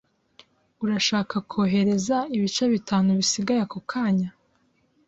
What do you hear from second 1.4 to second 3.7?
kohereza ibice bitanu bisigaye